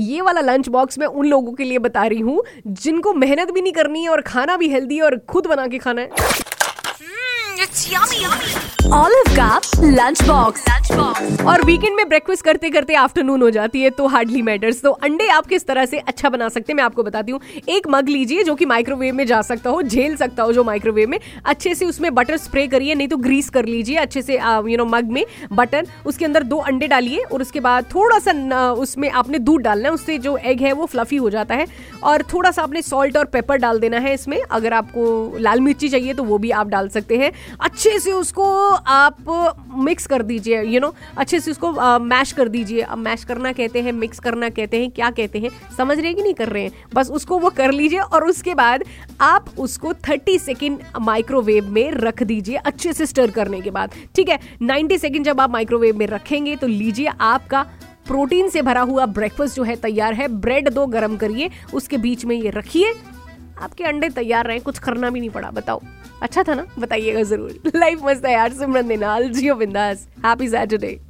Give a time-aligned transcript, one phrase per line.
[0.00, 3.60] ये वाला lunch box मैं उन लोगों के लिए बता रही हूँ जिनको मेहनत भी
[3.60, 6.08] नहीं करनी है और खाना भी हेल्दी और खुद बना के खाना है।
[8.92, 13.82] ऑलिव का लंच बॉक्स लंच बॉक्स और वीकेंड में ब्रेकफास्ट करते करते आफ्टरनून हो जाती
[13.82, 16.84] है तो हार्डली मैटर्स तो अंडे आप किस तरह से अच्छा बना सकते हैं मैं
[16.84, 20.42] आपको बताती हूँ। एक मग लीजिए जो कि माइक्रोवेव में जा सकता हो झेल सकता
[20.42, 23.96] हो जो माइक्रोवेव में। अच्छे से उसमें बटर स्प्रे करिए नहीं तो ग्रीस कर लीजिए
[23.96, 27.84] अच्छे से यू नो मग में बटर उसके अंदर दो अंडे डालिए और उसके बाद
[27.94, 31.54] थोड़ा सा उसमें आपने दूध डालना है उससे जो एग है वो फ्लफी हो जाता
[31.54, 31.66] है।
[32.02, 35.88] और थोड़ा सा आपने सॉल्ट और पेपर डाल देना है इसमें। अगर आपको लाल मिर्ची
[35.88, 39.16] चाहिए तो वो भी आप डाल सकते हैं। अच्छे से उसको आप
[39.78, 43.82] मिक्स कर दीजिए यू नो अच्छे से उसको मैश कर दीजिए। अब मैश करना कहते
[43.82, 45.50] हैं मिक्स करना कहते हैं, क्या कहते हैं?
[45.76, 46.72] समझ रहे कि नहीं कर रहे हैं?
[46.94, 48.84] बस उसको वो कर लीजिए और उसके बाद
[49.20, 54.28] आप उसको 30 सेकेंड माइक्रोवेव में रख दीजिए अच्छे से स्टर करने के बाद। ठीक
[54.28, 54.38] है?
[54.62, 57.66] 90 सेकेंड जब आप माइक्रोवेव में रखेंगे तो लीजिए आपका
[58.06, 62.24] प्रोटीन से भरा हुआ ब्रेकफास्ट जो है तैयार है। ब्रेड दो गरम करिए, उसके बीच
[62.24, 62.92] में ये रखिए।
[63.60, 65.80] आपके अंडे तैयार रहे, कुछ करना भी नहीं पड़ा, बताओ।
[66.22, 66.66] अच्छा था ना?
[66.78, 71.00] बताइएगा ज़रूर। लाइफ मस्त है यार, सिमरन दिनाल जियो बिंदास। Happy Saturday